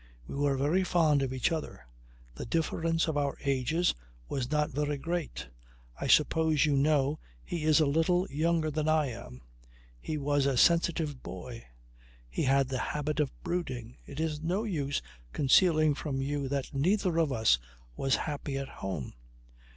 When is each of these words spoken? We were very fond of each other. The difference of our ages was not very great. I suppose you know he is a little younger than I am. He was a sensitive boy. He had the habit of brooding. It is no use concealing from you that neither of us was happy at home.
We 0.27 0.33
were 0.33 0.57
very 0.57 0.83
fond 0.83 1.21
of 1.21 1.31
each 1.31 1.51
other. 1.51 1.85
The 2.33 2.47
difference 2.47 3.07
of 3.07 3.17
our 3.17 3.37
ages 3.45 3.93
was 4.27 4.49
not 4.49 4.71
very 4.71 4.97
great. 4.97 5.49
I 5.95 6.07
suppose 6.07 6.65
you 6.65 6.75
know 6.75 7.19
he 7.45 7.65
is 7.65 7.79
a 7.79 7.85
little 7.85 8.25
younger 8.31 8.71
than 8.71 8.87
I 8.87 9.11
am. 9.11 9.43
He 10.01 10.17
was 10.17 10.47
a 10.47 10.57
sensitive 10.57 11.21
boy. 11.21 11.67
He 12.27 12.41
had 12.41 12.69
the 12.69 12.79
habit 12.79 13.19
of 13.19 13.31
brooding. 13.43 13.97
It 14.07 14.19
is 14.19 14.41
no 14.41 14.63
use 14.63 15.03
concealing 15.33 15.93
from 15.93 16.19
you 16.19 16.47
that 16.49 16.73
neither 16.73 17.19
of 17.19 17.31
us 17.31 17.59
was 17.95 18.15
happy 18.25 18.57
at 18.57 18.69
home. 18.81 19.13